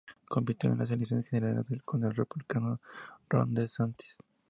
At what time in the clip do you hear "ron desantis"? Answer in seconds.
3.29-4.17